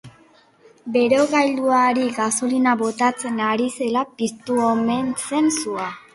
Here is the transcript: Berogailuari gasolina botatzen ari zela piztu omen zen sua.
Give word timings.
Berogailuari 0.95 2.07
gasolina 2.15 2.73
botatzen 2.81 3.39
ari 3.51 3.69
zela 3.77 4.05
piztu 4.23 4.61
omen 4.71 5.15
zen 5.29 5.55
sua. 5.63 5.89